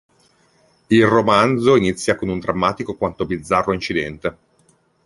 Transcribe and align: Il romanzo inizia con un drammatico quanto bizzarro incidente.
Il 0.87 1.05
romanzo 1.05 1.75
inizia 1.75 2.15
con 2.15 2.27
un 2.27 2.39
drammatico 2.39 2.95
quanto 2.95 3.23
bizzarro 3.27 3.71
incidente. 3.71 4.37